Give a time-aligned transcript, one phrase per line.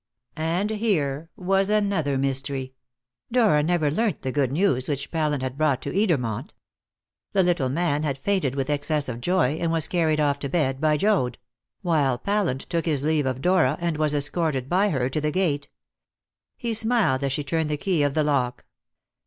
[0.35, 2.73] And here was another mystery:
[3.31, 6.53] Dora never learnt the good news which Pallant had brought to Edermont.
[7.33, 10.81] The little man had fainted with excess of joy, and was carried off to bed
[10.81, 11.37] by Joad;
[11.83, 15.69] while Pallant took his leave of Dora, and was escorted by her to the gate.
[16.57, 18.65] He smiled as she turned the key of the lock.